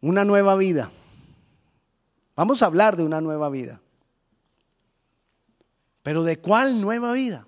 [0.00, 0.90] Una nueva vida.
[2.36, 3.80] Vamos a hablar de una nueva vida.
[6.02, 7.46] Pero ¿de cuál nueva vida?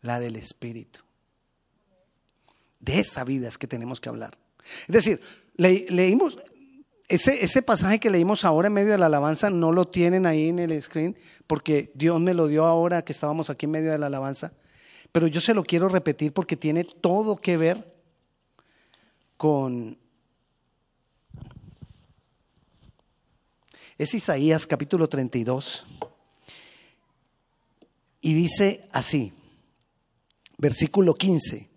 [0.00, 1.00] La del Espíritu.
[2.80, 4.38] De esa vida es que tenemos que hablar.
[4.88, 5.20] Es decir,
[5.56, 6.38] leímos,
[7.08, 10.48] ese, ese, pasaje que leímos ahora en medio de la alabanza no lo tienen ahí
[10.48, 11.16] en el screen
[11.46, 14.52] porque Dios me lo dio ahora que estábamos aquí en medio de la alabanza.
[15.12, 17.94] Pero yo se lo quiero repetir porque tiene todo que ver
[19.36, 19.98] con...
[23.98, 25.86] Es Isaías capítulo 32.
[28.20, 29.32] Y dice así,
[30.58, 31.70] versículo 15.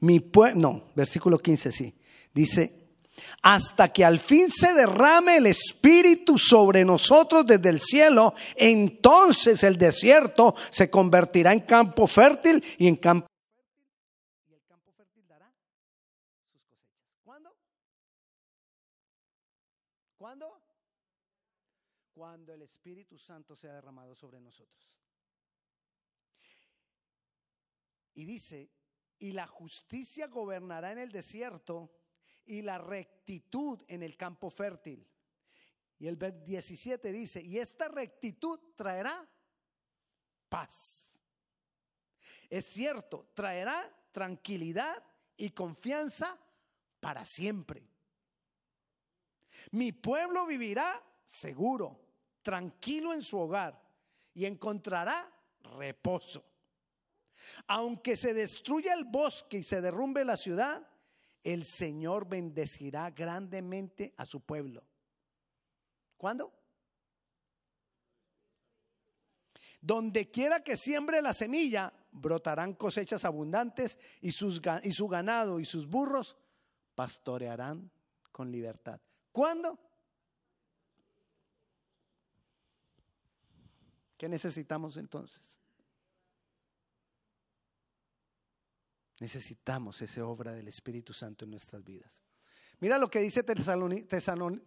[0.00, 1.94] Mi pueblo, no, versículo 15 sí.
[2.32, 2.86] Dice,
[3.42, 9.78] hasta que al fin se derrame el Espíritu sobre nosotros desde el cielo, entonces el
[9.78, 13.26] desierto se convertirá en campo fértil y en campo
[14.48, 15.50] y el campo fértil dará
[16.50, 16.80] sus cosechas.
[17.24, 17.56] ¿Cuándo?
[20.18, 20.60] ¿Cuándo?
[22.16, 24.92] Cuando el Espíritu Santo sea derramado sobre nosotros.
[28.14, 28.70] Y dice,
[29.18, 31.90] y la justicia gobernará en el desierto
[32.44, 35.06] y la rectitud en el campo fértil.
[35.98, 39.26] Y el 17 dice, y esta rectitud traerá
[40.48, 41.20] paz.
[42.48, 45.04] Es cierto, traerá tranquilidad
[45.36, 46.38] y confianza
[47.00, 47.88] para siempre.
[49.72, 52.05] Mi pueblo vivirá seguro,
[52.46, 53.76] tranquilo en su hogar
[54.32, 55.28] y encontrará
[55.76, 56.44] reposo.
[57.66, 60.88] Aunque se destruya el bosque y se derrumbe la ciudad,
[61.42, 64.84] el Señor bendecirá grandemente a su pueblo.
[66.16, 66.54] ¿Cuándo?
[69.80, 76.36] Donde quiera que siembre la semilla, brotarán cosechas abundantes y, su ganado y sus burros
[76.94, 77.90] pastorearán
[78.30, 79.00] con libertad.
[79.32, 79.85] ¿Cuándo?
[84.16, 85.58] ¿Qué necesitamos entonces?
[89.20, 92.22] Necesitamos esa obra del Espíritu Santo en nuestras vidas.
[92.80, 93.42] Mira lo que dice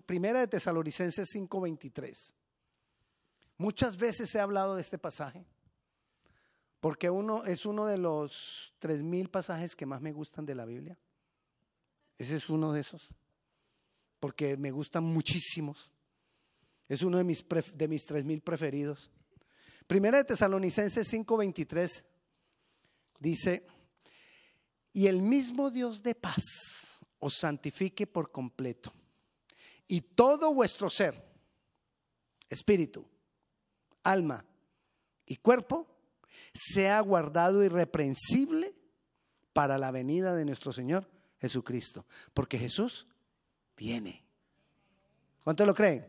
[0.05, 2.33] Primera de Tesalonicenses 5:23.
[3.57, 5.45] Muchas veces he hablado de este pasaje,
[6.79, 10.65] porque uno, es uno de los tres mil pasajes que más me gustan de la
[10.65, 10.97] Biblia.
[12.17, 13.09] Ese es uno de esos,
[14.19, 15.93] porque me gustan muchísimos.
[16.87, 17.45] Es uno de mis,
[17.75, 19.11] de mis tres mil preferidos.
[19.89, 22.05] Primera de Tesalonicenses 5:23
[23.17, 23.65] dice,
[24.93, 28.93] y el mismo Dios de paz os santifique por completo.
[29.87, 31.19] Y todo vuestro ser,
[32.49, 33.03] espíritu,
[34.03, 34.45] alma
[35.25, 35.87] y cuerpo,
[36.53, 38.75] sea guardado irreprensible
[39.53, 41.09] para la venida de nuestro Señor
[41.41, 42.05] Jesucristo.
[42.35, 43.07] Porque Jesús
[43.75, 44.23] viene.
[45.43, 46.05] ¿Cuánto lo creen?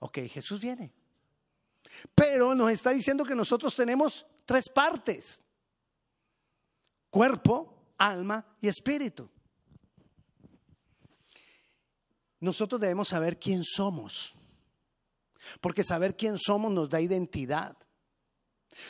[0.00, 0.97] Ok, Jesús viene.
[2.14, 5.42] Pero nos está diciendo que nosotros tenemos tres partes
[7.10, 9.28] cuerpo, alma y espíritu.
[12.40, 14.34] Nosotros debemos saber quién somos,
[15.60, 17.76] porque saber quién somos nos da identidad.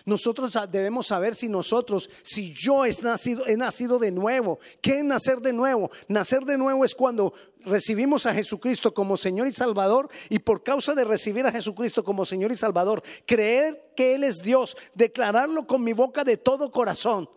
[0.05, 4.59] Nosotros debemos saber si nosotros, si yo he nacido, he nacido de nuevo.
[4.81, 5.91] ¿Qué es nacer de nuevo?
[6.09, 7.33] Nacer de nuevo es cuando
[7.65, 12.25] recibimos a Jesucristo como Señor y Salvador y por causa de recibir a Jesucristo como
[12.25, 17.29] Señor y Salvador, creer que Él es Dios, declararlo con mi boca de todo corazón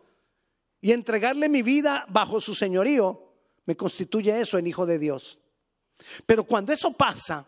[0.79, 3.33] y entregarle mi vida bajo su señorío,
[3.65, 5.39] me constituye eso en hijo de Dios.
[6.25, 7.45] Pero cuando eso pasa,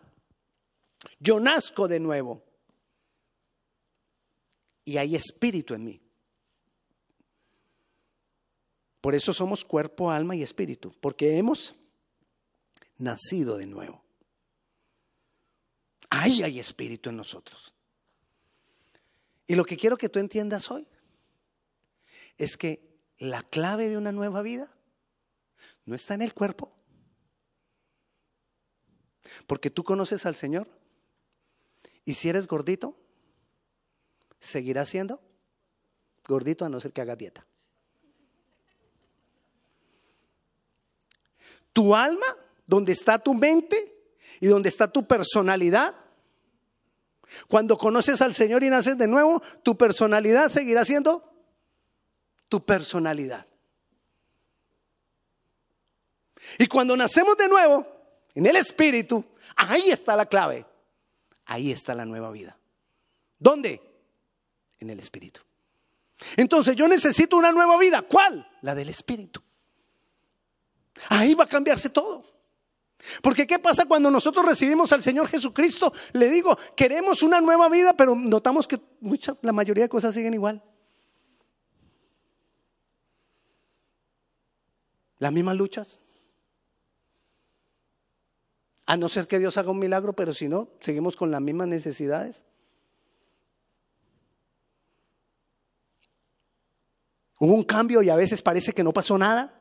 [1.18, 2.42] yo nazco de nuevo
[4.84, 6.00] y hay espíritu en mí.
[9.00, 11.74] Por eso somos cuerpo, alma y espíritu, porque hemos
[12.96, 14.02] nacido de nuevo.
[16.10, 17.74] Ahí hay espíritu en nosotros.
[19.46, 20.86] Y lo que quiero que tú entiendas hoy
[22.38, 24.74] es que la clave de una nueva vida
[25.84, 26.72] no está en el cuerpo.
[29.46, 30.68] Porque tú conoces al Señor.
[32.04, 32.96] Y si eres gordito,
[34.44, 35.20] seguirás siendo
[36.26, 37.46] gordito a no ser que haga dieta.
[41.72, 42.26] Tu alma,
[42.66, 43.76] donde está tu mente
[44.40, 45.94] y donde está tu personalidad.
[47.48, 51.32] Cuando conoces al Señor y naces de nuevo, tu personalidad seguirá siendo
[52.48, 53.46] tu personalidad.
[56.58, 57.86] Y cuando nacemos de nuevo,
[58.34, 59.24] en el Espíritu,
[59.56, 60.64] ahí está la clave.
[61.46, 62.56] Ahí está la nueva vida.
[63.38, 63.93] ¿Dónde?
[64.80, 65.40] En el Espíritu.
[66.36, 68.02] Entonces yo necesito una nueva vida.
[68.02, 68.46] ¿Cuál?
[68.62, 69.42] La del Espíritu.
[71.08, 72.34] Ahí va a cambiarse todo.
[73.22, 75.92] Porque ¿qué pasa cuando nosotros recibimos al Señor Jesucristo?
[76.12, 80.34] Le digo, queremos una nueva vida, pero notamos que mucha, la mayoría de cosas siguen
[80.34, 80.62] igual.
[85.18, 86.00] Las mismas luchas.
[88.86, 91.68] A no ser que Dios haga un milagro, pero si no, seguimos con las mismas
[91.68, 92.44] necesidades.
[97.38, 99.60] Hubo un cambio y a veces parece que no pasó nada,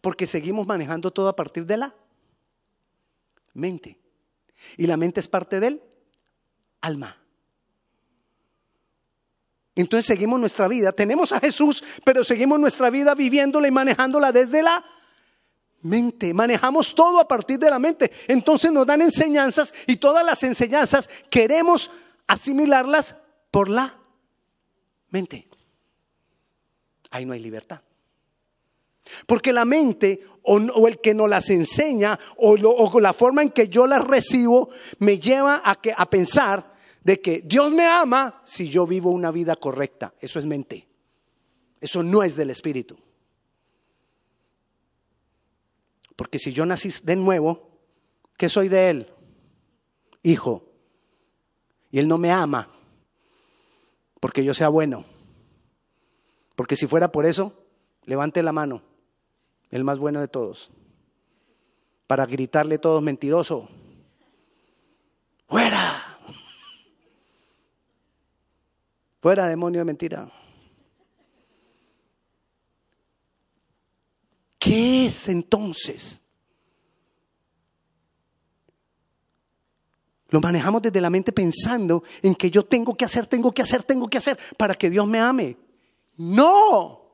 [0.00, 1.94] porque seguimos manejando todo a partir de la
[3.54, 3.98] mente.
[4.76, 5.82] Y la mente es parte del
[6.80, 7.16] alma.
[9.74, 10.92] Entonces seguimos nuestra vida.
[10.92, 14.84] Tenemos a Jesús, pero seguimos nuestra vida viviéndola y manejándola desde la
[15.82, 16.32] mente.
[16.32, 18.10] Manejamos todo a partir de la mente.
[18.28, 21.90] Entonces nos dan enseñanzas y todas las enseñanzas queremos
[22.26, 23.16] asimilarlas
[23.50, 23.98] por la
[25.10, 25.48] mente.
[27.16, 27.80] Ahí no hay libertad.
[29.26, 32.56] Porque la mente o, el que nos las enseña o,
[33.00, 34.68] la forma en que yo las recibo
[34.98, 39.30] me lleva a, que, a pensar de que Dios me ama si yo vivo una
[39.30, 40.12] vida correcta.
[40.20, 40.86] Eso es mente.
[41.80, 42.98] Eso no es del Espíritu.
[46.16, 47.70] Porque si yo nací de nuevo,
[48.36, 49.06] ¿qué soy de Él?
[50.22, 50.68] Hijo.
[51.90, 52.68] Y Él no me ama
[54.20, 55.15] porque yo sea bueno.
[56.56, 57.52] Porque si fuera por eso,
[58.04, 58.82] levante la mano,
[59.70, 60.70] el más bueno de todos,
[62.06, 63.68] para gritarle todos mentiroso.
[65.46, 66.18] ¡Fuera!
[69.20, 70.32] ¡Fuera, demonio de mentira!
[74.58, 76.22] ¿Qué es entonces?
[80.30, 83.82] Lo manejamos desde la mente pensando en que yo tengo que hacer, tengo que hacer,
[83.82, 85.65] tengo que hacer para que Dios me ame.
[86.16, 87.06] No.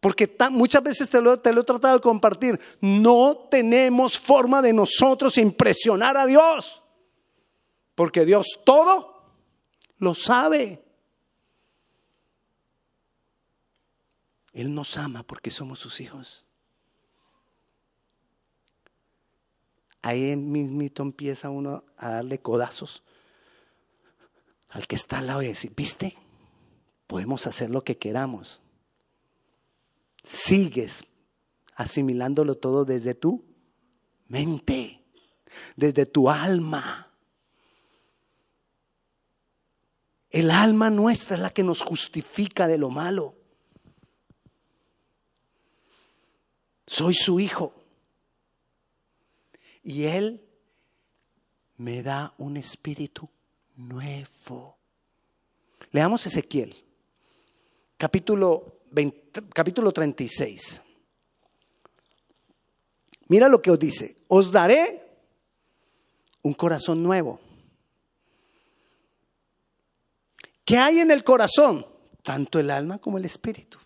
[0.00, 2.60] Porque muchas veces te lo, te lo he tratado de compartir.
[2.80, 6.82] No tenemos forma de nosotros impresionar a Dios.
[7.94, 9.24] Porque Dios todo
[9.98, 10.84] lo sabe.
[14.52, 16.44] Él nos ama porque somos sus hijos.
[20.02, 23.02] Ahí mismito empieza uno a darle codazos
[24.68, 26.16] al que está al lado y decir, ¿viste?
[27.08, 28.60] Podemos hacer lo que queramos.
[30.22, 31.04] Sigues
[31.74, 33.44] asimilándolo todo desde tu
[34.28, 35.04] mente,
[35.74, 37.12] desde tu alma.
[40.30, 43.38] El alma nuestra es la que nos justifica de lo malo.
[46.88, 47.74] soy su hijo.
[49.82, 50.44] Y Él
[51.76, 53.28] me da un espíritu
[53.76, 54.78] nuevo.
[55.92, 56.74] Leamos Ezequiel,
[57.98, 58.84] capítulo,
[59.52, 60.80] capítulo 36.
[63.26, 65.04] Mira lo que os dice, os daré
[66.42, 67.40] un corazón nuevo.
[70.64, 71.84] ¿Qué hay en el corazón?
[72.22, 73.78] Tanto el alma como el espíritu.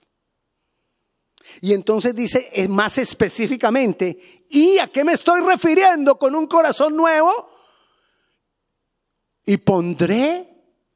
[1.60, 7.50] Y entonces dice más específicamente, ¿y a qué me estoy refiriendo con un corazón nuevo?
[9.44, 10.48] Y pondré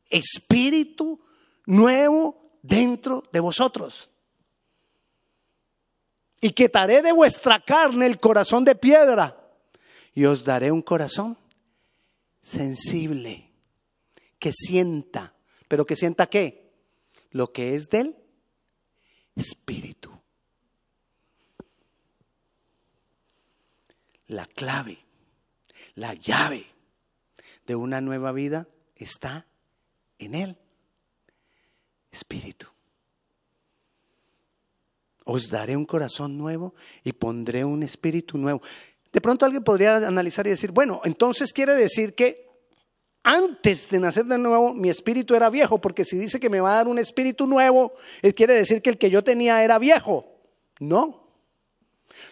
[0.09, 1.21] espíritu
[1.67, 4.11] nuevo dentro de vosotros.
[6.41, 9.37] Y quitaré de vuestra carne el corazón de piedra
[10.15, 11.37] y os daré un corazón
[12.41, 13.51] sensible,
[14.39, 15.35] que sienta,
[15.69, 16.73] pero que sienta qué?
[17.31, 18.17] Lo que es del
[19.35, 20.17] espíritu.
[24.29, 24.99] la clave,
[25.95, 26.67] la llave
[27.67, 29.47] de una nueva vida está
[30.19, 30.59] en Él.
[32.17, 32.67] Espíritu.
[35.25, 38.63] Os daré un corazón nuevo y pondré un espíritu nuevo.
[39.13, 42.47] De pronto alguien podría analizar y decir, bueno, entonces quiere decir que
[43.23, 46.73] antes de nacer de nuevo mi espíritu era viejo, porque si dice que me va
[46.73, 47.93] a dar un espíritu nuevo,
[48.35, 50.27] quiere decir que el que yo tenía era viejo.
[50.79, 51.29] No.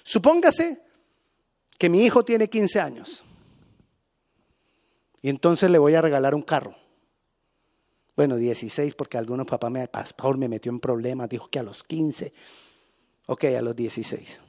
[0.02, 0.80] Supóngase
[1.78, 3.24] que mi hijo tiene 15 años
[5.20, 6.83] y entonces le voy a regalar un carro.
[8.16, 11.82] Bueno, 16 porque algunos papás me, pastor me metió en problemas, dijo que a los
[11.82, 12.32] 15.
[13.26, 14.40] Ok, a los 16.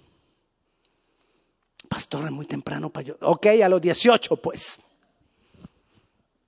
[1.90, 3.18] Pastor, es muy temprano para yo.
[3.22, 4.80] Ok, a los 18 pues.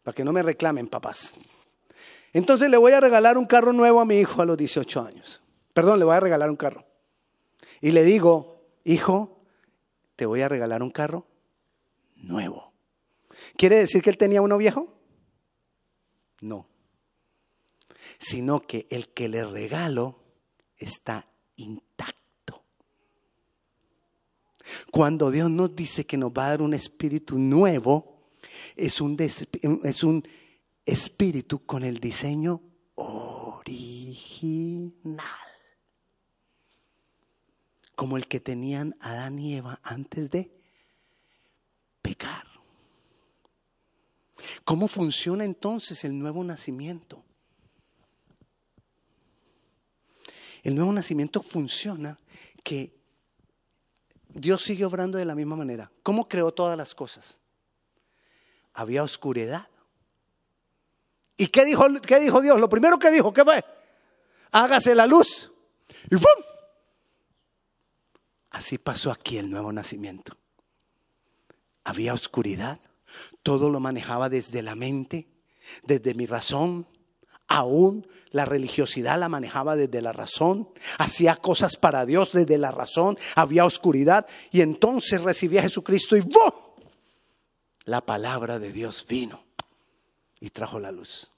[0.04, 1.34] Para que no me reclamen, papás.
[2.34, 5.42] Entonces le voy a regalar un carro nuevo a mi hijo a los 18 años.
[5.74, 6.86] Perdón, le voy a regalar un carro.
[7.82, 9.42] Y le digo, hijo,
[10.16, 11.28] te voy a regalar un carro
[12.16, 12.74] nuevo.
[13.56, 14.94] ¿Quiere decir que él tenía uno viejo?
[16.42, 16.68] No.
[18.20, 20.24] Sino que el que le regalo
[20.78, 22.64] está intacto.
[24.92, 28.32] Cuando Dios nos dice que nos va a dar un espíritu nuevo,
[28.76, 30.28] es un, es un
[30.86, 32.62] espíritu con el diseño
[32.96, 33.76] original.
[37.96, 40.52] Como el que tenían Adán y Eva antes de
[42.02, 42.46] pecar.
[44.64, 47.24] ¿Cómo funciona entonces el nuevo nacimiento?
[50.64, 52.20] El nuevo nacimiento funciona
[52.64, 52.94] que
[54.30, 55.92] Dios sigue obrando de la misma manera.
[56.04, 57.40] ¿Cómo creó todas las cosas?
[58.74, 59.68] Había oscuridad.
[61.38, 62.60] ¿Y qué dijo, qué dijo Dios?
[62.60, 63.64] Lo primero que dijo, ¿qué fue?
[64.52, 65.52] Hágase la luz.
[66.10, 66.44] Y ¡fum!
[68.52, 70.36] Así pasó aquí el nuevo nacimiento.
[71.84, 72.80] Había oscuridad.
[73.44, 75.28] Todo lo manejaba desde la mente,
[75.84, 76.88] desde mi razón,
[77.48, 83.18] Aún la religiosidad la manejaba desde la razón, hacía cosas para Dios desde la razón,
[83.36, 86.54] había oscuridad y entonces recibía a Jesucristo y ¡boom!
[87.86, 89.46] La palabra de Dios vino
[90.42, 91.32] y trajo la luz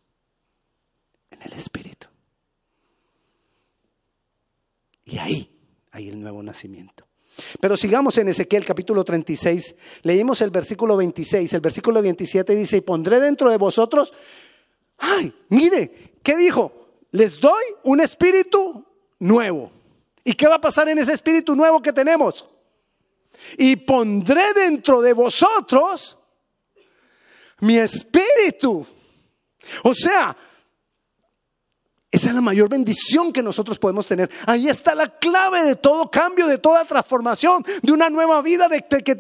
[1.30, 2.08] en el Espíritu.
[5.06, 5.56] Y ahí
[5.92, 7.06] hay el nuevo nacimiento.
[7.60, 12.82] Pero sigamos en Ezequiel capítulo 36, leímos el versículo 26, el versículo 27 dice, y
[12.82, 14.14] pondré dentro de vosotros
[15.00, 16.72] Ay, mire, ¿qué dijo?
[17.12, 18.86] Les doy un espíritu
[19.20, 19.72] nuevo.
[20.24, 22.46] ¿Y qué va a pasar en ese espíritu nuevo que tenemos?
[23.58, 26.18] Y pondré dentro de vosotros
[27.62, 28.86] mi espíritu.
[29.84, 30.36] O sea,
[32.12, 34.30] esa es la mayor bendición que nosotros podemos tener.
[34.48, 38.84] Ahí está la clave de todo cambio, de toda transformación, de una nueva vida, de,
[38.84, 39.16] que,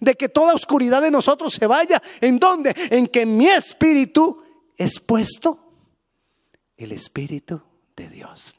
[0.00, 2.02] de que toda oscuridad de nosotros se vaya.
[2.20, 2.74] ¿En dónde?
[2.90, 4.43] En que mi espíritu
[4.76, 5.72] es puesto
[6.76, 7.62] el Espíritu
[7.96, 8.58] de Dios.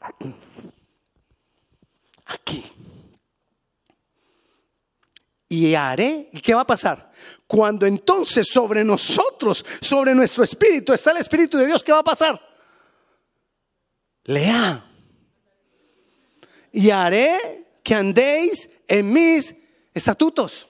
[0.00, 0.34] Aquí.
[2.26, 2.64] Aquí.
[5.48, 7.12] Y haré, ¿y qué va a pasar?
[7.46, 12.04] Cuando entonces sobre nosotros, sobre nuestro espíritu, está el Espíritu de Dios, ¿qué va a
[12.04, 12.40] pasar?
[14.24, 14.90] Lea.
[16.72, 19.54] Y haré que andéis en mis
[19.92, 20.68] estatutos.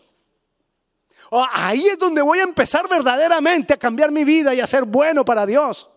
[1.30, 4.84] Oh, ahí es donde voy a empezar verdaderamente a cambiar mi vida y a ser
[4.84, 5.90] bueno para Dios.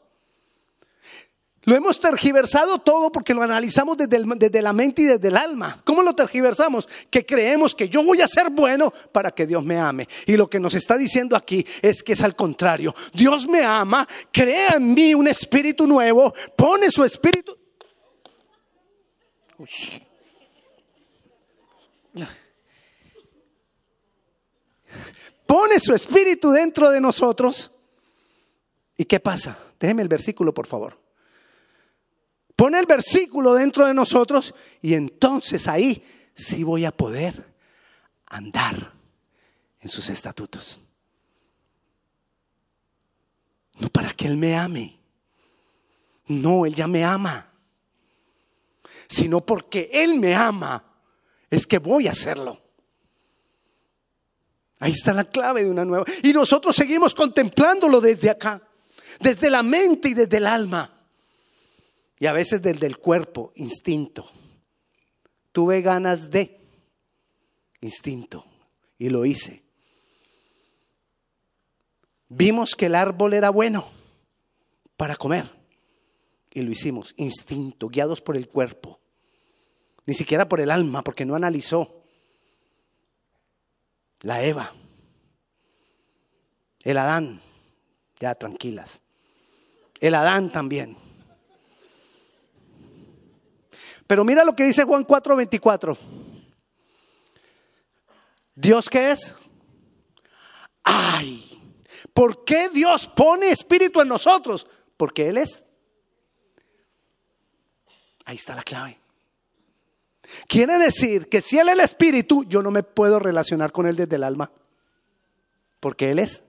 [1.64, 5.82] Lo hemos tergiversado todo porque lo analizamos desde, desde, la mente y desde el alma.
[5.84, 6.88] ¿Cómo lo tergiversamos?
[7.10, 10.08] Que creemos que yo voy a ser bueno para que Dios me ame.
[10.28, 12.96] Y lo que nos está diciendo aquí es que es al contrario.
[13.14, 17.58] Dios me ama, crea en mí un espíritu nuevo, pone su espíritu.
[19.58, 20.07] Uy.
[25.46, 27.72] Pone su espíritu dentro de nosotros.
[28.98, 29.58] ¿Y qué pasa?
[29.80, 31.00] Déjeme el versículo, por favor.
[32.56, 37.54] Pone el versículo dentro de nosotros y entonces ahí sí voy a poder
[38.26, 38.94] andar
[39.80, 40.82] en sus estatutos.
[43.80, 45.00] No para que Él me ame.
[46.26, 47.52] No, Él ya me ama.
[49.08, 50.84] Sino porque Él me ama
[51.50, 52.62] es que voy a hacerlo.
[54.80, 56.06] Ahí está la clave de una nueva.
[56.24, 58.62] Y nosotros seguimos contemplándolo desde acá,
[59.20, 60.94] desde la mente y desde el alma.
[62.20, 64.30] Y a veces desde el cuerpo, instinto.
[65.52, 66.60] Tuve ganas de
[67.82, 68.46] instinto
[68.98, 69.64] y lo hice.
[72.30, 73.88] Vimos que el árbol era bueno
[74.98, 75.50] para comer
[76.52, 79.00] y lo hicimos, instinto, guiados por el cuerpo
[80.08, 81.94] ni siquiera por el alma, porque no analizó.
[84.22, 84.74] La Eva,
[86.82, 87.40] el Adán,
[88.20, 89.04] ya tranquilas.
[90.00, 90.98] El Adán también.
[94.08, 95.98] Pero mira lo que dice Juan 4:24.
[98.56, 99.36] ¿Dios qué es?
[100.84, 101.62] Ay,
[102.14, 104.66] ¿por qué Dios pone espíritu en nosotros?
[104.96, 105.66] Porque Él es.
[108.26, 109.00] Ahí está la clave.
[110.48, 113.96] Quiere decir que si Él es el Espíritu, yo no me puedo relacionar con Él
[113.96, 114.52] desde el alma.
[115.80, 116.44] Porque Él es.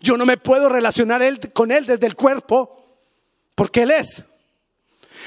[0.00, 2.98] Yo no me puedo relacionar con Él desde el cuerpo.
[3.54, 4.24] Porque Él es.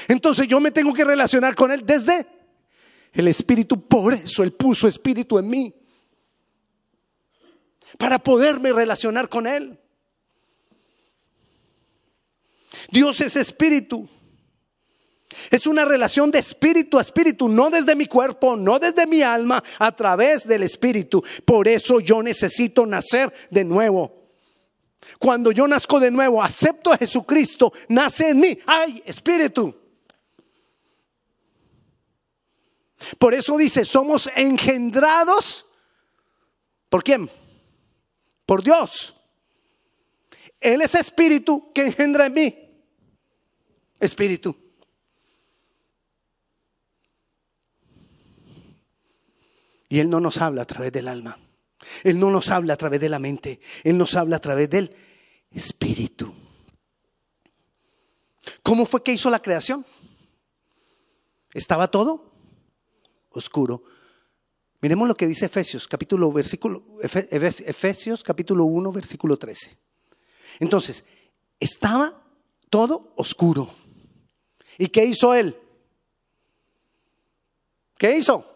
[0.08, 2.26] Entonces yo me tengo que relacionar con Él desde
[3.12, 3.80] el Espíritu.
[3.80, 5.74] Por eso Él puso Espíritu en mí.
[7.98, 9.78] Para poderme relacionar con Él.
[12.90, 14.08] Dios es Espíritu.
[15.50, 19.62] Es una relación de espíritu a espíritu, no desde mi cuerpo, no desde mi alma,
[19.78, 21.22] a través del espíritu.
[21.44, 24.20] Por eso yo necesito nacer de nuevo.
[25.18, 28.58] Cuando yo nazco de nuevo, acepto a Jesucristo, nace en mí.
[28.66, 29.74] ¡Ay, espíritu!
[33.18, 35.64] Por eso dice, somos engendrados.
[36.88, 37.30] ¿Por quién?
[38.44, 39.14] Por Dios.
[40.60, 42.54] Él es espíritu que engendra en mí.
[43.98, 44.69] Espíritu.
[49.90, 51.38] Y Él no nos habla a través del alma.
[52.04, 53.60] Él no nos habla a través de la mente.
[53.84, 54.94] Él nos habla a través del
[55.50, 56.32] espíritu.
[58.62, 59.84] ¿Cómo fue que hizo la creación?
[61.52, 62.32] ¿Estaba todo?
[63.30, 63.82] Oscuro.
[64.80, 69.76] Miremos lo que dice Efesios, capítulo, versículo, Efesios capítulo 1, versículo 13.
[70.60, 71.04] Entonces,
[71.58, 72.22] estaba
[72.70, 73.74] todo oscuro.
[74.78, 75.56] ¿Y qué hizo él?
[77.98, 78.49] ¿Qué hizo?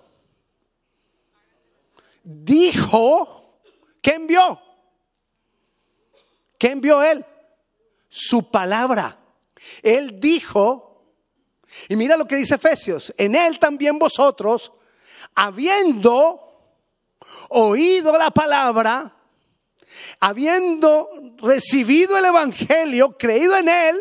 [2.24, 3.60] Dijo,
[4.00, 4.60] ¿qué envió?
[6.58, 7.24] ¿Qué envió él?
[8.08, 9.18] Su palabra.
[9.82, 11.14] Él dijo,
[11.88, 14.72] y mira lo que dice Efesios, en él también vosotros,
[15.34, 16.72] habiendo
[17.50, 19.14] oído la palabra,
[20.20, 23.96] habiendo recibido el Evangelio, creído en él,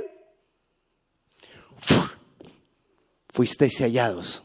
[3.27, 4.44] fuisteis hallados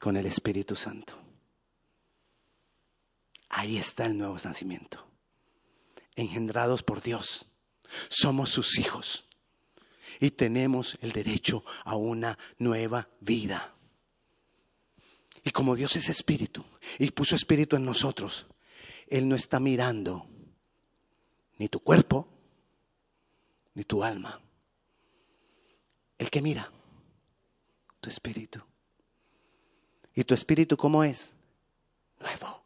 [0.00, 1.21] con el Espíritu Santo.
[3.52, 5.06] Ahí está el nuevo nacimiento.
[6.16, 7.46] Engendrados por Dios.
[8.08, 9.28] Somos sus hijos.
[10.20, 13.74] Y tenemos el derecho a una nueva vida.
[15.44, 16.64] Y como Dios es espíritu
[16.98, 18.46] y puso espíritu en nosotros,
[19.08, 20.26] Él no está mirando
[21.58, 22.28] ni tu cuerpo,
[23.74, 24.40] ni tu alma.
[26.16, 26.72] El que mira,
[28.00, 28.62] tu espíritu.
[30.14, 31.34] ¿Y tu espíritu cómo es?
[32.18, 32.61] Nuevo.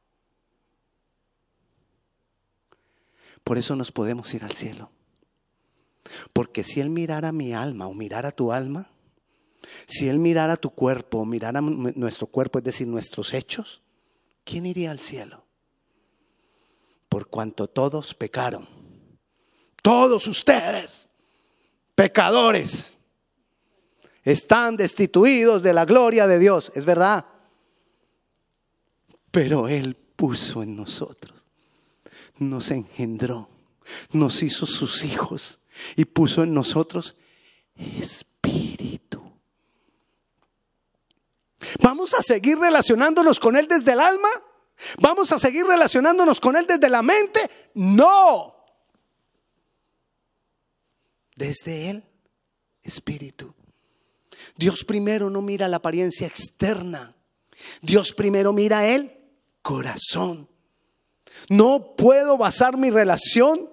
[3.47, 4.91] Por eso nos podemos ir al cielo.
[6.33, 8.91] Porque si Él mirara mi alma o mirara tu alma,
[9.87, 13.83] si Él mirara tu cuerpo, mirara nuestro cuerpo, es decir, nuestros hechos,
[14.43, 15.45] ¿quién iría al cielo?
[17.09, 18.69] Por cuanto todos pecaron.
[19.81, 21.09] Todos ustedes,
[21.95, 22.95] pecadores,
[24.25, 26.73] están destituidos de la gloria de Dios.
[26.75, 27.27] Es verdad.
[29.31, 31.46] Pero Él puso en nosotros,
[32.39, 33.49] nos engendró,
[34.13, 35.61] nos hizo sus hijos
[35.97, 37.17] y puso en nosotros
[37.77, 39.23] espíritu.
[41.81, 44.29] ¿Vamos a seguir relacionándonos con Él desde el alma?
[44.99, 47.51] ¿Vamos a seguir relacionándonos con Él desde la mente?
[47.75, 48.55] No.
[51.35, 52.05] Desde Él,
[52.83, 53.55] Espíritu.
[54.57, 57.15] Dios primero no mira la apariencia externa.
[57.83, 59.13] Dios primero mira el
[59.63, 60.49] corazón.
[61.49, 63.71] No puedo basar mi relación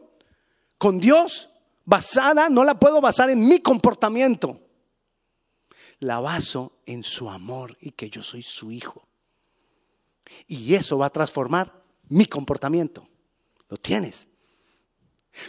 [0.78, 1.50] con Dios
[1.86, 4.60] basada, no la puedo basar en mi comportamiento
[6.04, 9.08] la baso en su amor y que yo soy su hijo.
[10.48, 13.08] Y eso va a transformar mi comportamiento.
[13.70, 14.28] Lo tienes.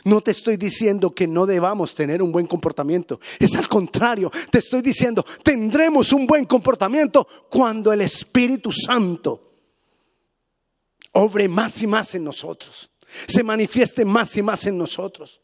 [0.04, 3.20] No te estoy diciendo que no debamos tener un buen comportamiento.
[3.38, 9.43] Es al contrario, te estoy diciendo, tendremos un buen comportamiento cuando el Espíritu Santo
[11.14, 15.40] obre más y más en nosotros, se manifieste más y más en nosotros.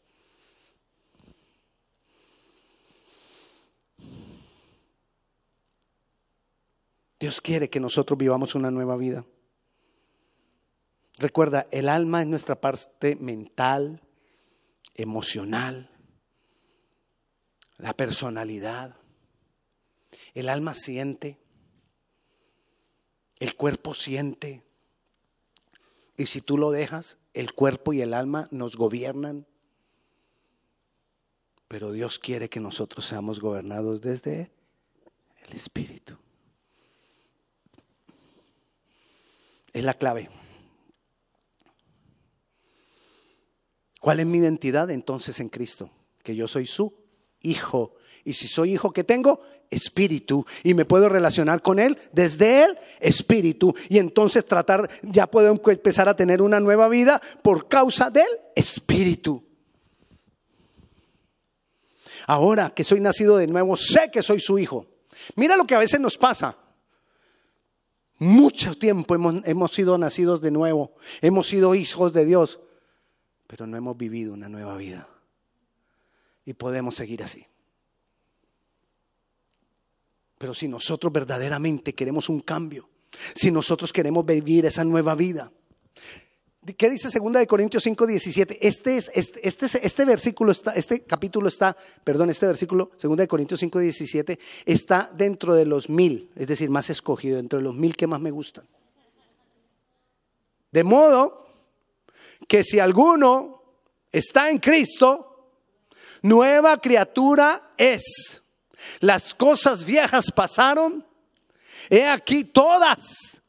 [7.19, 9.25] Dios quiere que nosotros vivamos una nueva vida.
[11.19, 14.01] Recuerda, el alma es nuestra parte mental,
[14.95, 15.91] emocional,
[17.77, 18.95] la personalidad.
[20.33, 21.37] El alma siente,
[23.39, 24.63] el cuerpo siente.
[26.17, 29.47] Y si tú lo dejas, el cuerpo y el alma nos gobiernan.
[31.67, 34.51] Pero Dios quiere que nosotros seamos gobernados desde
[35.45, 36.17] el Espíritu.
[39.73, 40.29] Es la clave.
[44.01, 45.91] ¿Cuál es mi identidad entonces en Cristo?
[46.23, 47.00] Que yo soy su
[47.41, 47.95] hijo.
[48.23, 50.45] Y si soy hijo que tengo, espíritu.
[50.63, 53.73] Y me puedo relacionar con Él desde el espíritu.
[53.89, 59.43] Y entonces tratar, ya puedo empezar a tener una nueva vida por causa del espíritu.
[62.27, 64.85] Ahora que soy nacido de nuevo, sé que soy su hijo.
[65.35, 66.57] Mira lo que a veces nos pasa.
[68.19, 72.59] Mucho tiempo hemos, hemos sido nacidos de nuevo, hemos sido hijos de Dios,
[73.47, 75.07] pero no hemos vivido una nueva vida.
[76.45, 77.45] Y podemos seguir así.
[80.37, 82.89] Pero si nosotros verdaderamente queremos un cambio,
[83.35, 85.51] si nosotros queremos vivir esa nueva vida,
[86.77, 88.67] ¿Qué dice 2 de Corintios 5, 17?
[88.67, 93.27] Este, es, este, este, este, versículo está, este capítulo está, perdón, este versículo, 2 de
[93.27, 97.73] Corintios 5, 17, está dentro de los mil, es decir, más escogido, dentro de los
[97.73, 98.65] mil que más me gustan.
[100.71, 101.47] De modo
[102.47, 103.63] que si alguno
[104.11, 105.30] está en Cristo,
[106.21, 108.41] nueva criatura es.
[108.99, 111.05] Las cosas viejas pasaron,
[111.89, 113.41] he aquí todas.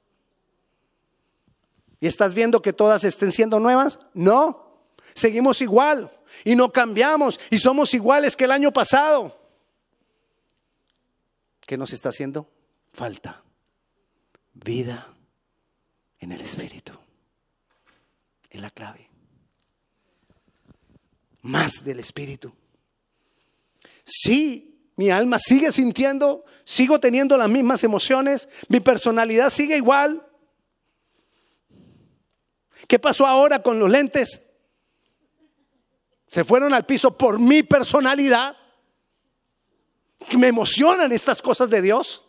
[2.00, 3.98] ¿Y estás viendo que todas estén siendo nuevas?
[4.12, 6.11] No, seguimos igual
[6.44, 9.38] y no cambiamos y somos iguales que el año pasado.
[11.61, 12.50] ¿Qué nos está haciendo?
[12.92, 13.42] Falta
[14.52, 15.14] vida
[16.18, 16.92] en el Espíritu
[18.52, 19.08] es la clave.
[21.40, 22.52] Más del Espíritu.
[24.05, 30.27] Sí, mi alma sigue sintiendo, sigo teniendo las mismas emociones, mi personalidad sigue igual.
[32.88, 34.43] ¿Qué pasó ahora con los lentes?
[36.27, 38.57] Se fueron al piso por mi personalidad.
[40.37, 42.25] Me emocionan estas cosas de Dios.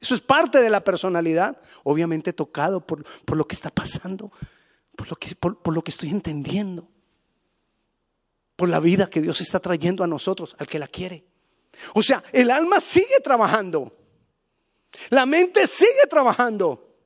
[0.00, 1.60] Eso es parte de la personalidad.
[1.84, 4.30] Obviamente tocado por, por lo que está pasando
[4.98, 6.88] por lo que, por, lo que estoy entendiendo,
[8.58, 11.24] por la vida que Dios está trayendo a nosotros, al que la quiere.
[11.94, 13.96] O sea, el alma sigue trabajando,
[15.10, 16.96] la mente sigue trabajando,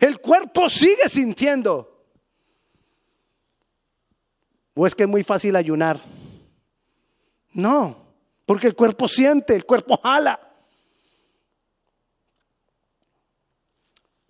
[0.00, 2.06] el cuerpo sigue sintiendo.
[4.72, 6.00] ¿O es que es muy fácil ayunar?
[7.52, 8.14] No,
[8.46, 10.40] porque el cuerpo siente, el cuerpo jala.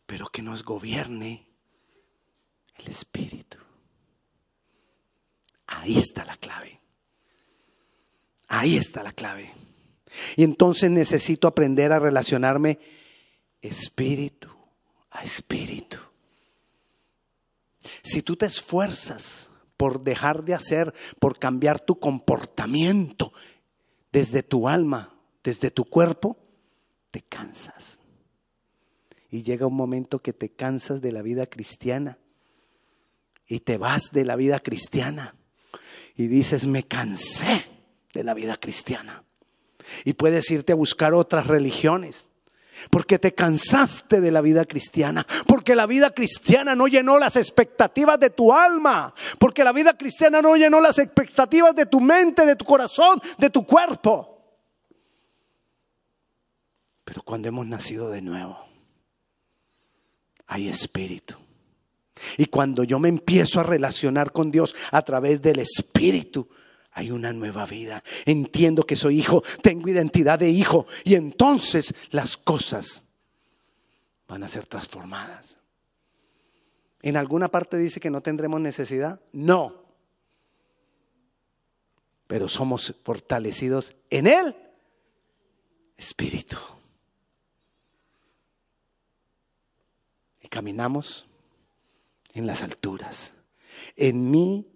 [0.07, 1.47] Pero que nos gobierne
[2.79, 3.38] el Espíritu.
[5.81, 6.81] Ahí está la clave.
[8.49, 9.53] Ahí está la clave.
[10.37, 12.79] Y entonces necesito aprender a relacionarme
[13.61, 14.49] espíritu
[15.11, 15.99] a espíritu.
[18.03, 23.33] Si tú te esfuerzas por dejar de hacer, por cambiar tu comportamiento
[24.13, 26.37] desde tu alma, desde tu cuerpo,
[27.11, 27.99] te cansas.
[29.31, 32.19] Y llega un momento que te cansas de la vida cristiana
[33.47, 35.35] y te vas de la vida cristiana
[36.17, 37.65] y dices, me cansé
[38.13, 39.25] de la vida cristiana.
[40.05, 42.29] Y puedes irte a buscar otras religiones.
[42.91, 45.27] Porque te cansaste de la vida cristiana.
[45.47, 49.15] Porque la vida cristiana no llenó las expectativas de tu alma.
[49.39, 53.51] Porque la vida cristiana no llenó las expectativas de tu mente, de tu corazón, de
[53.51, 54.39] tu cuerpo.
[57.05, 58.59] Pero cuando hemos nacido de nuevo,
[60.47, 61.37] hay espíritu.
[62.37, 66.49] Y cuando yo me empiezo a relacionar con Dios a través del Espíritu,
[66.93, 68.03] hay una nueva vida.
[68.27, 73.05] Entiendo que soy hijo, tengo identidad de hijo y entonces las cosas
[74.27, 75.59] van a ser transformadas.
[77.01, 79.21] ¿En alguna parte dice que no tendremos necesidad?
[79.33, 79.85] No.
[82.27, 84.57] Pero somos fortalecidos en Él,
[85.97, 86.59] Espíritu.
[90.43, 91.28] Y caminamos
[92.35, 93.35] en las alturas.
[93.97, 94.67] En mi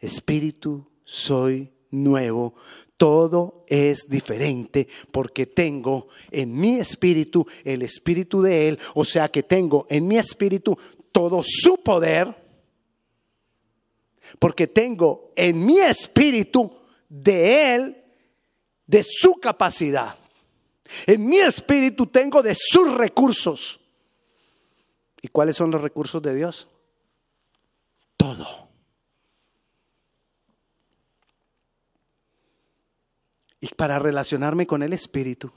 [0.00, 2.54] espíritu soy nuevo.
[2.96, 8.78] Todo es diferente porque tengo en mi espíritu el espíritu de Él.
[8.94, 10.76] O sea que tengo en mi espíritu
[11.12, 12.34] todo su poder.
[14.38, 16.70] Porque tengo en mi espíritu
[17.08, 17.96] de Él,
[18.86, 20.16] de su capacidad.
[21.06, 23.80] En mi espíritu tengo de sus recursos.
[25.22, 26.68] ¿Y cuáles son los recursos de Dios?
[28.16, 28.68] Todo.
[33.60, 35.52] Y para relacionarme con el Espíritu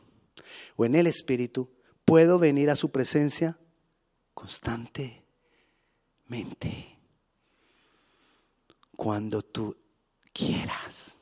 [0.76, 1.70] o en el Espíritu,
[2.06, 3.60] puedo venir a su presencia
[4.34, 5.24] constantemente.
[8.96, 9.78] Cuando tú
[10.34, 11.18] quieras.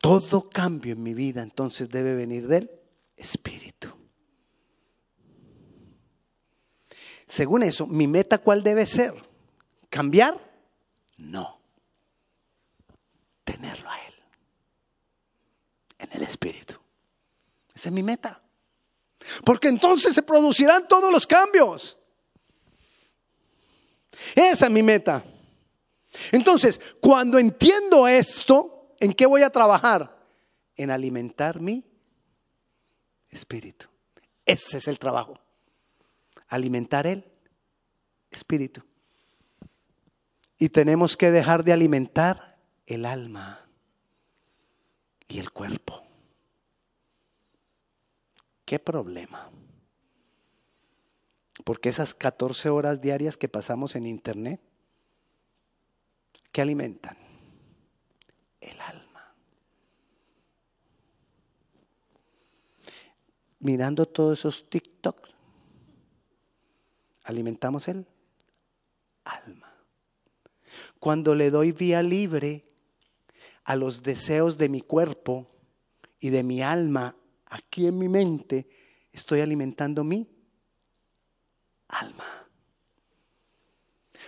[0.00, 2.70] Todo cambio en mi vida entonces debe venir del
[3.16, 3.51] Espíritu.
[7.32, 9.14] Según eso, ¿mi meta cuál debe ser?
[9.88, 10.38] ¿Cambiar?
[11.16, 11.62] No.
[13.42, 14.14] Tenerlo a Él.
[15.96, 16.74] En el Espíritu.
[17.74, 18.42] Esa es mi meta.
[19.46, 21.98] Porque entonces se producirán todos los cambios.
[24.34, 25.24] Esa es mi meta.
[26.32, 30.22] Entonces, cuando entiendo esto, ¿en qué voy a trabajar?
[30.76, 31.82] En alimentar mi
[33.30, 33.86] espíritu.
[34.44, 35.41] Ese es el trabajo
[36.52, 37.24] alimentar el
[38.30, 38.82] espíritu.
[40.58, 43.66] Y tenemos que dejar de alimentar el alma
[45.28, 46.02] y el cuerpo.
[48.66, 49.50] ¿Qué problema?
[51.64, 54.60] Porque esas 14 horas diarias que pasamos en internet,
[56.52, 57.16] ¿qué alimentan?
[58.60, 59.34] El alma.
[63.58, 65.31] Mirando todos esos TikToks,
[67.24, 68.06] alimentamos el
[69.24, 69.72] alma.
[70.98, 72.64] Cuando le doy vía libre
[73.64, 75.50] a los deseos de mi cuerpo
[76.18, 78.68] y de mi alma aquí en mi mente,
[79.12, 80.28] estoy alimentando mi
[81.88, 82.24] alma.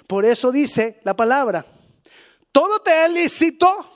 [0.06, 1.64] Por eso dice la palabra,
[2.52, 3.90] todo te es lícito,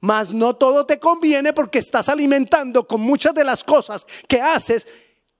[0.00, 4.88] mas no todo te conviene porque estás alimentando con muchas de las cosas que haces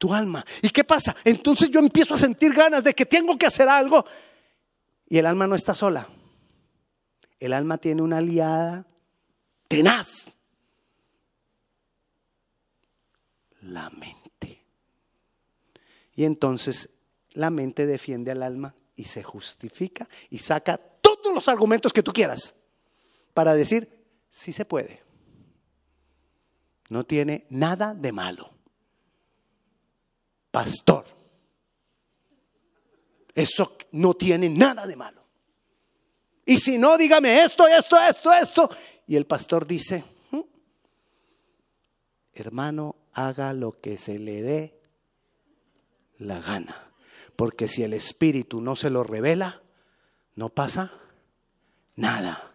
[0.01, 0.43] tu alma.
[0.63, 1.15] ¿Y qué pasa?
[1.25, 4.03] Entonces yo empiezo a sentir ganas de que tengo que hacer algo
[5.07, 6.09] y el alma no está sola.
[7.39, 8.87] El alma tiene una aliada
[9.69, 10.31] tenaz.
[13.61, 14.65] La mente.
[16.15, 16.89] Y entonces
[17.33, 22.15] la mente defiende al alma y se justifica y saca todos los argumentos que tú
[22.15, 22.55] quieras
[23.35, 23.87] para decir,
[24.31, 25.03] sí se puede.
[26.89, 28.60] No tiene nada de malo.
[30.51, 31.05] Pastor,
[33.35, 35.21] eso no tiene nada de malo.
[36.45, 38.71] Y si no, dígame esto, esto, esto, esto.
[39.07, 40.05] Y el pastor dice,
[42.33, 44.81] hermano, haga lo que se le dé
[46.19, 46.93] la gana.
[47.37, 49.63] Porque si el Espíritu no se lo revela,
[50.35, 50.93] no pasa
[51.97, 52.53] nada.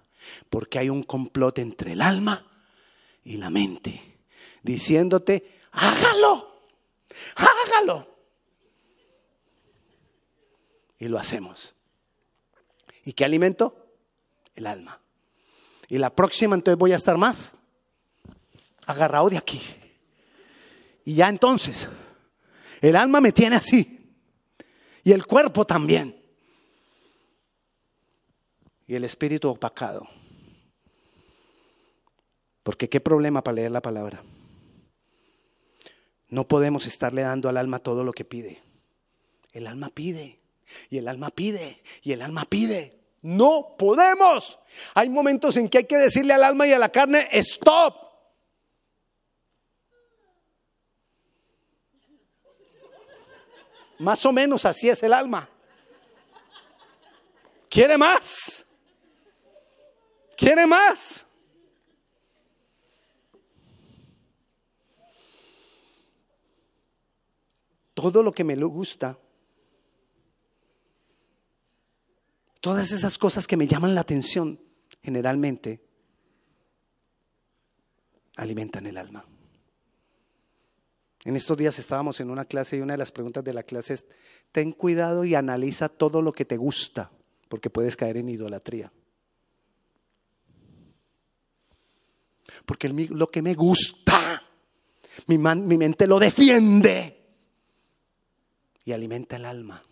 [0.49, 2.51] Porque hay un complot entre el alma
[3.23, 4.19] y la mente,
[4.61, 6.54] diciéndote, hágalo,
[7.35, 8.07] hágalo.
[10.99, 11.75] Y lo hacemos.
[13.03, 13.85] ¿Y qué alimento?
[14.55, 14.99] el alma.
[15.87, 17.55] Y la próxima entonces voy a estar más
[18.87, 19.61] agarrado de aquí.
[21.03, 21.89] Y ya entonces,
[22.81, 24.15] el alma me tiene así.
[25.03, 26.19] Y el cuerpo también.
[28.87, 30.07] Y el espíritu opacado.
[32.63, 34.23] Porque qué problema para leer la palabra.
[36.35, 38.61] No podemos estarle dando al alma todo lo que pide.
[39.53, 40.41] El alma pide.
[40.89, 41.81] Y el alma pide.
[42.01, 42.99] Y el alma pide.
[43.21, 44.59] No podemos.
[44.95, 47.95] Hay momentos en que hay que decirle al alma y a la carne, stop.
[53.99, 55.47] Más o menos así es el alma.
[57.69, 58.65] ¿Quiere más?
[60.35, 61.25] ¿Quiere más?
[67.95, 69.17] Todo lo que me gusta
[72.65, 74.59] Todas esas cosas que me llaman la atención
[75.03, 75.85] generalmente
[78.37, 79.23] alimentan el alma.
[81.25, 83.93] En estos días estábamos en una clase y una de las preguntas de la clase
[83.93, 84.07] es,
[84.51, 87.11] ten cuidado y analiza todo lo que te gusta,
[87.49, 88.91] porque puedes caer en idolatría.
[92.65, 94.41] Porque lo que me gusta,
[95.27, 97.24] mi, mi mente lo defiende
[98.85, 99.83] y alimenta el alma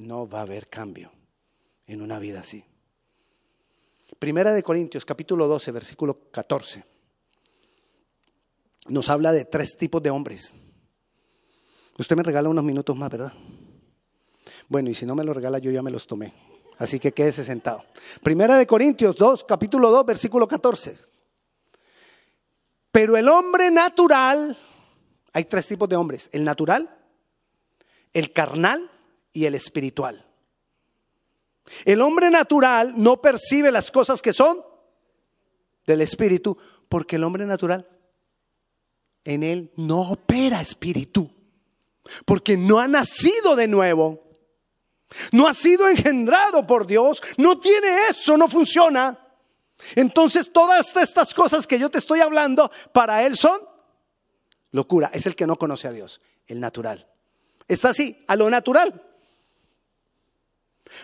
[0.00, 1.12] no va a haber cambio
[1.86, 2.64] en una vida así.
[4.18, 6.84] Primera de Corintios, capítulo 12, versículo 14.
[8.88, 10.54] Nos habla de tres tipos de hombres.
[11.98, 13.32] Usted me regala unos minutos más, ¿verdad?
[14.68, 16.32] Bueno, y si no me lo regala, yo ya me los tomé.
[16.78, 17.84] Así que quédese sentado.
[18.22, 20.98] Primera de Corintios 2, capítulo 2, versículo 14.
[22.90, 24.56] Pero el hombre natural,
[25.32, 26.28] hay tres tipos de hombres.
[26.32, 26.99] El natural,
[28.12, 28.90] el carnal
[29.32, 30.26] y el espiritual.
[31.84, 34.62] El hombre natural no percibe las cosas que son
[35.86, 36.56] del espíritu
[36.88, 37.88] porque el hombre natural
[39.24, 41.30] en él no opera espíritu.
[42.24, 44.20] Porque no ha nacido de nuevo.
[45.32, 47.22] No ha sido engendrado por Dios.
[47.36, 49.18] No tiene eso, no funciona.
[49.94, 53.60] Entonces todas estas cosas que yo te estoy hablando para él son
[54.72, 55.10] locura.
[55.12, 57.06] Es el que no conoce a Dios, el natural.
[57.70, 59.00] Está así, a lo natural.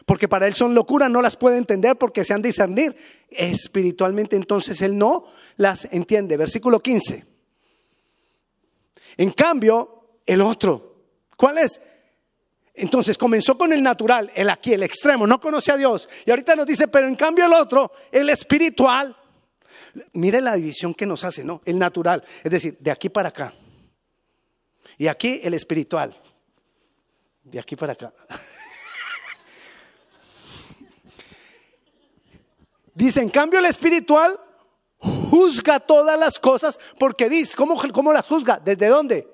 [0.04, 2.96] Porque para él son locura, no las puede entender porque se han de discernir.
[3.30, 5.26] Espiritualmente entonces él no
[5.58, 6.36] las entiende.
[6.36, 7.24] Versículo 15.
[9.18, 11.04] En cambio, el otro,
[11.36, 11.80] ¿cuál es?
[12.74, 16.08] Entonces comenzó con el natural, el aquí, el extremo, no conoce a Dios.
[16.26, 19.16] Y ahorita nos dice, pero en cambio el otro, el espiritual.
[20.14, 21.62] Mire la división que nos hace, ¿no?
[21.64, 23.54] El natural, es decir, de aquí para acá.
[24.98, 26.18] Y aquí el espiritual.
[27.46, 28.12] De aquí para acá.
[32.92, 34.40] Dice, en cambio el espiritual
[34.98, 38.58] juzga todas las cosas porque dice, ¿cómo, cómo las juzga?
[38.58, 39.32] ¿Desde dónde?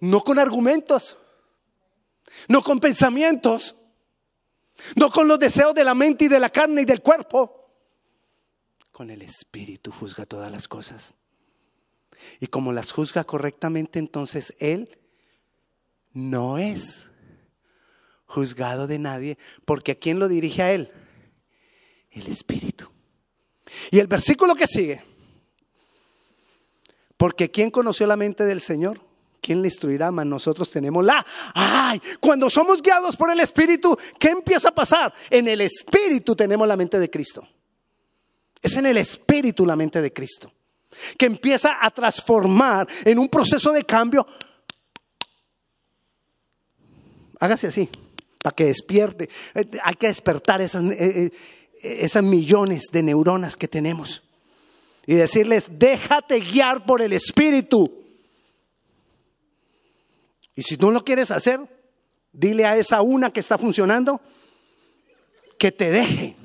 [0.00, 1.16] no con argumentos,
[2.46, 3.74] no con pensamientos,
[4.94, 7.68] no con los deseos de la mente y de la carne y del cuerpo.
[8.92, 11.14] Con el Espíritu juzga todas las cosas.
[12.38, 14.96] Y como las juzga correctamente, entonces Él
[16.16, 17.08] no es
[18.24, 20.90] juzgado de nadie, porque ¿a quién lo dirige a Él?
[22.10, 22.90] El Espíritu.
[23.90, 25.02] Y el versículo que sigue,
[27.16, 29.00] porque ¿quién conoció la mente del Señor?
[29.42, 30.10] ¿Quién le instruirá?
[30.10, 31.24] Mas nosotros tenemos la...
[31.54, 32.00] ¡Ay!
[32.18, 35.14] Cuando somos guiados por el Espíritu, ¿qué empieza a pasar?
[35.30, 37.46] En el Espíritu tenemos la mente de Cristo.
[38.60, 40.52] Es en el Espíritu la mente de Cristo.
[41.18, 44.26] Que empieza a transformar en un proceso de cambio.
[47.40, 47.88] Hágase así,
[48.42, 49.28] para que despierte.
[49.54, 50.96] Eh, hay que despertar esas, eh,
[51.26, 51.30] eh,
[51.82, 54.22] esas millones de neuronas que tenemos.
[55.06, 58.04] Y decirles, déjate guiar por el Espíritu.
[60.54, 61.60] Y si no lo quieres hacer,
[62.32, 64.20] dile a esa una que está funcionando
[65.58, 66.36] que te deje.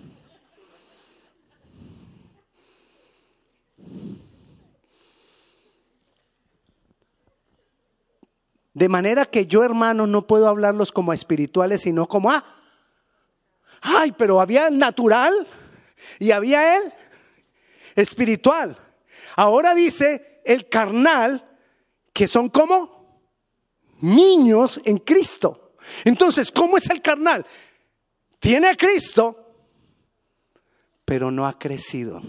[8.73, 12.43] De manera que yo, hermano, no puedo hablarlos como espirituales, sino como, ah,
[13.81, 15.47] ay, pero había natural
[16.19, 16.93] y había el
[17.95, 18.77] espiritual.
[19.35, 21.47] Ahora dice el carnal,
[22.13, 23.21] que son como
[24.01, 25.75] niños en Cristo.
[26.03, 27.45] Entonces, ¿cómo es el carnal?
[28.39, 29.53] Tiene a Cristo,
[31.05, 32.21] pero no ha crecido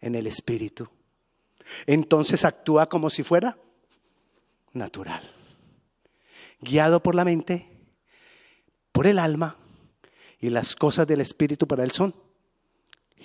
[0.00, 0.88] en el Espíritu.
[1.86, 3.58] Entonces actúa como si fuera
[4.72, 5.22] natural,
[6.60, 7.68] guiado por la mente,
[8.92, 9.56] por el alma,
[10.40, 12.14] y las cosas del Espíritu para él son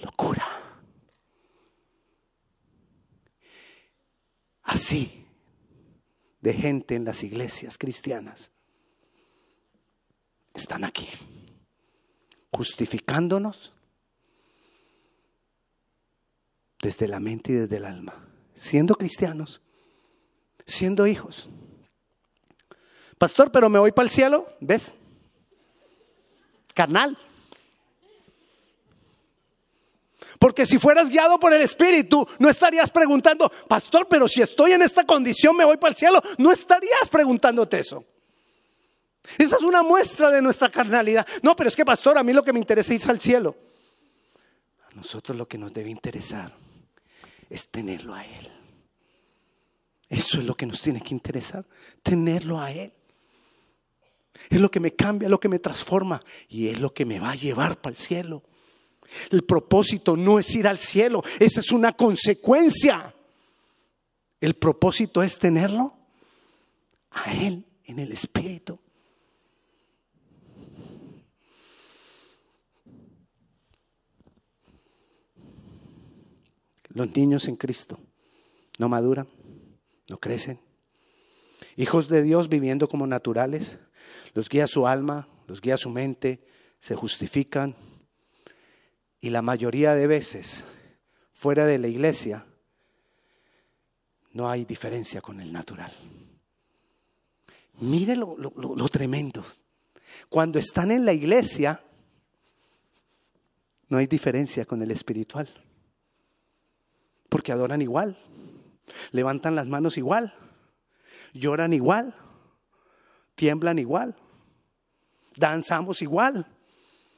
[0.02, 0.48] locura.
[4.64, 5.26] Así
[6.42, 8.52] de gente en las iglesias cristianas
[10.54, 11.08] están aquí,
[12.52, 13.74] justificándonos
[16.82, 19.62] desde la mente y desde el alma, siendo cristianos,
[20.66, 21.50] siendo hijos.
[23.24, 24.96] Pastor, pero me voy para el cielo, ¿ves?
[26.74, 27.18] Carnal.
[30.38, 34.82] Porque si fueras guiado por el Espíritu, no estarías preguntando, pastor, pero si estoy en
[34.82, 36.22] esta condición, me voy para el cielo.
[36.38, 38.04] No estarías preguntándote eso.
[39.38, 41.26] Esa es una muestra de nuestra carnalidad.
[41.44, 43.56] No, pero es que, pastor, a mí lo que me interesa es ir al cielo.
[44.92, 46.52] A nosotros lo que nos debe interesar
[47.50, 48.52] es tenerlo a Él.
[50.10, 51.64] Eso es lo que nos tiene que interesar,
[52.04, 52.92] tenerlo a Él.
[54.50, 57.32] Es lo que me cambia, lo que me transforma y es lo que me va
[57.32, 58.44] a llevar para el cielo.
[59.30, 63.14] El propósito no es ir al cielo, esa es una consecuencia.
[64.42, 65.94] El propósito es tenerlo
[67.12, 68.80] a Él en el Espíritu.
[76.90, 78.00] Los niños en Cristo
[78.78, 79.28] no maduran,
[80.10, 80.60] no crecen.
[81.76, 83.80] Hijos de Dios viviendo como naturales,
[84.34, 86.46] los guía su alma, los guía su mente,
[86.80, 87.76] se justifican,
[89.20, 90.66] y la mayoría de veces
[91.32, 92.46] fuera de la iglesia
[94.34, 95.94] no hay diferencia con el natural.
[97.80, 98.36] Mire lo,
[98.90, 99.46] tremendo.
[100.28, 101.82] Cuando están en la iglesia,
[103.88, 105.48] no hay diferencia con el espiritual.
[107.30, 108.18] Porque adoran igual,
[109.12, 110.36] levantan las manos igual,
[111.34, 112.16] lloran igual,
[113.36, 114.16] tiemblan igual,
[115.36, 116.48] danzamos igual,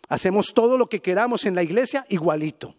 [0.08, 2.75] Hacemos todo lo que queramos en la iglesia igualito.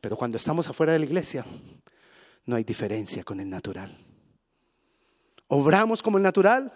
[0.00, 1.44] Pero cuando estamos afuera de la iglesia,
[2.44, 3.96] no hay diferencia con el natural.
[5.48, 6.72] Obramos como el natural,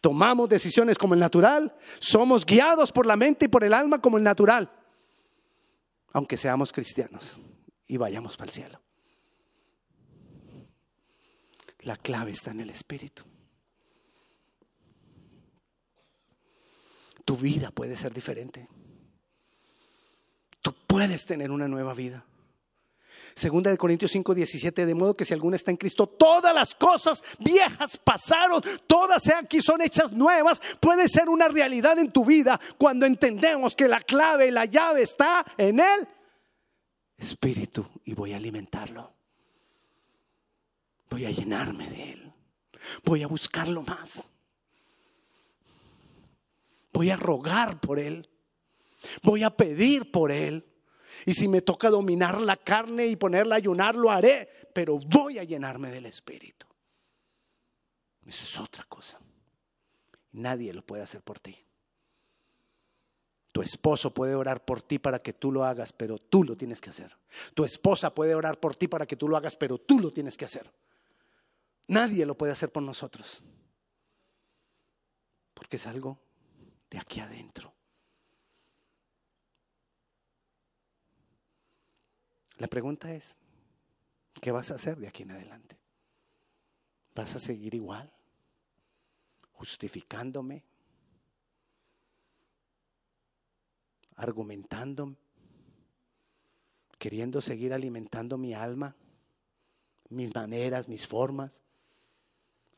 [0.00, 4.18] tomamos decisiones como el natural, somos guiados por la mente y por el alma como
[4.18, 4.70] el natural,
[6.12, 7.36] aunque seamos cristianos
[7.86, 8.80] y vayamos para el cielo.
[11.80, 13.24] La clave está en el Espíritu.
[17.30, 18.68] tu vida puede ser diferente.
[20.60, 22.24] Tú puedes tener una nueva vida.
[23.36, 26.74] Segunda de Corintios 5, 17, de modo que si alguno está en Cristo, todas las
[26.74, 32.60] cosas viejas pasaron, todas aquí son hechas nuevas, puede ser una realidad en tu vida
[32.76, 36.08] cuando entendemos que la clave y la llave está en el
[37.16, 39.19] Espíritu y voy a alimentarlo.
[41.10, 42.32] Voy a llenarme de él.
[43.04, 44.30] Voy a buscarlo más.
[46.92, 48.28] Voy a rogar por Él.
[49.22, 50.66] Voy a pedir por Él.
[51.26, 54.48] Y si me toca dominar la carne y ponerla a ayunar, lo haré.
[54.74, 56.66] Pero voy a llenarme del Espíritu.
[58.26, 59.18] Eso es otra cosa.
[60.32, 61.56] Nadie lo puede hacer por ti.
[63.52, 66.80] Tu esposo puede orar por ti para que tú lo hagas, pero tú lo tienes
[66.80, 67.16] que hacer.
[67.54, 70.36] Tu esposa puede orar por ti para que tú lo hagas, pero tú lo tienes
[70.36, 70.70] que hacer.
[71.90, 73.42] Nadie lo puede hacer por nosotros.
[75.54, 76.18] Porque es algo
[76.88, 77.72] de aquí adentro.
[82.58, 83.38] La pregunta es,
[84.40, 85.78] ¿qué vas a hacer de aquí en adelante?
[87.14, 88.12] ¿Vas a seguir igual?
[89.52, 90.64] ¿Justificándome?
[94.20, 95.16] argumentando,
[96.98, 98.94] queriendo seguir alimentando mi alma,
[100.10, 101.62] mis maneras, mis formas,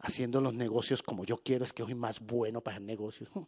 [0.03, 3.31] haciendo los negocios como yo quiero, es que soy más bueno para el negocios.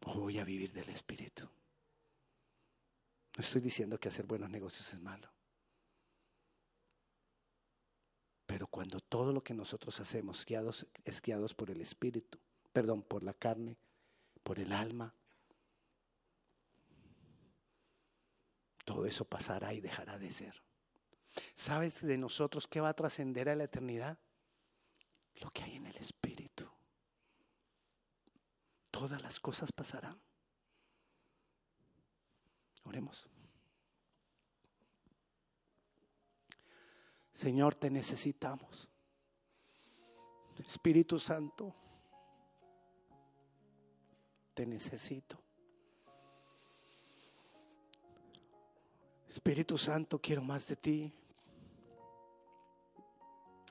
[0.00, 1.44] Voy a vivir del Espíritu.
[3.36, 5.30] No estoy diciendo que hacer buenos negocios es malo.
[8.46, 10.46] Pero cuando todo lo que nosotros hacemos
[11.04, 12.38] es guiados por el Espíritu,
[12.72, 13.76] perdón, por la carne,
[14.42, 15.14] por el alma,
[18.88, 20.62] todo eso pasará y dejará de ser.
[21.52, 24.18] ¿Sabes de nosotros qué va a trascender a la eternidad?
[25.42, 26.66] Lo que hay en el Espíritu.
[28.90, 30.18] Todas las cosas pasarán.
[32.84, 33.28] Oremos.
[37.30, 38.88] Señor, te necesitamos.
[40.64, 41.74] Espíritu Santo,
[44.54, 45.47] te necesito.
[49.38, 51.14] Espíritu Santo, quiero más de ti.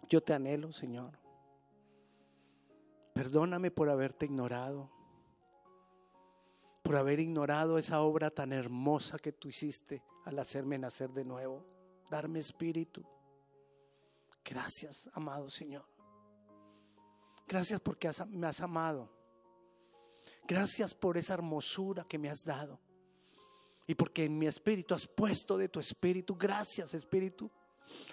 [0.08, 1.20] Yo te anhelo, Señor.
[3.14, 4.90] Perdóname por haberte ignorado,
[6.84, 11.66] por haber ignorado esa obra tan hermosa que tú hiciste al hacerme nacer de nuevo,
[12.10, 13.04] darme espíritu.
[14.46, 15.86] Gracias, amado Señor.
[17.46, 19.12] Gracias porque me has amado.
[20.48, 22.80] Gracias por esa hermosura que me has dado.
[23.88, 26.36] Y porque en mi espíritu has puesto de tu espíritu.
[26.36, 27.50] Gracias, Espíritu.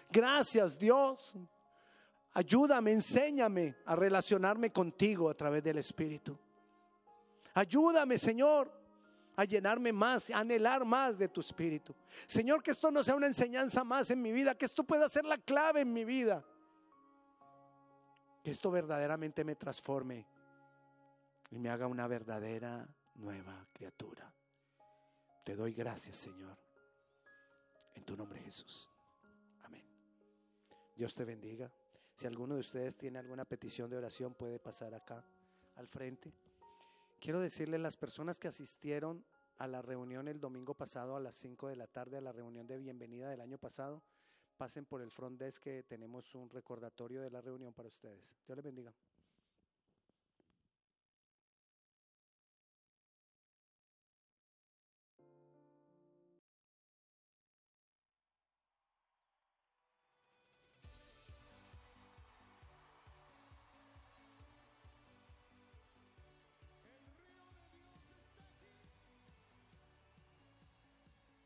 [0.09, 1.35] Gracias, Dios.
[2.33, 6.39] Ayúdame, enséñame a relacionarme contigo a través del Espíritu.
[7.55, 8.71] Ayúdame, Señor,
[9.37, 11.95] a llenarme más, a anhelar más de tu espíritu.
[12.27, 15.25] Señor, que esto no sea una enseñanza más en mi vida, que esto pueda ser
[15.25, 16.45] la clave en mi vida.
[18.43, 20.27] Que esto verdaderamente me transforme
[21.51, 24.33] y me haga una verdadera nueva criatura.
[25.45, 26.57] Te doy gracias, Señor.
[27.95, 28.91] En tu nombre, Jesús.
[29.63, 29.85] Amén.
[30.97, 31.71] Dios te bendiga.
[32.15, 35.25] Si alguno de ustedes tiene alguna petición de oración, puede pasar acá
[35.77, 36.33] al frente.
[37.21, 39.25] Quiero decirle las personas que asistieron
[39.59, 42.67] a la reunión el domingo pasado a las 5 de la tarde, a la reunión
[42.67, 44.03] de bienvenida del año pasado,
[44.57, 48.37] pasen por el front desk que tenemos un recordatorio de la reunión para ustedes.
[48.47, 48.95] Dios les bendiga.